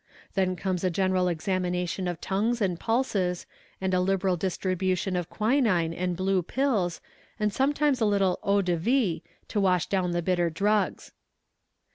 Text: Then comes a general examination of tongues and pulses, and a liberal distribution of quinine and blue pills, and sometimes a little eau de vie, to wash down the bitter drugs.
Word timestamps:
Then 0.33 0.55
comes 0.55 0.83
a 0.83 0.89
general 0.89 1.27
examination 1.27 2.07
of 2.07 2.19
tongues 2.19 2.59
and 2.59 2.79
pulses, 2.79 3.45
and 3.79 3.93
a 3.93 3.99
liberal 3.99 4.35
distribution 4.35 5.15
of 5.15 5.29
quinine 5.29 5.93
and 5.93 6.17
blue 6.17 6.41
pills, 6.41 7.01
and 7.39 7.53
sometimes 7.53 8.01
a 8.01 8.05
little 8.05 8.39
eau 8.41 8.63
de 8.63 8.77
vie, 8.77 9.21
to 9.49 9.61
wash 9.61 9.85
down 9.85 10.09
the 10.09 10.23
bitter 10.23 10.49
drugs. 10.49 11.11